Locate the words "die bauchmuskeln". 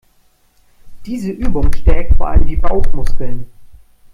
2.47-3.45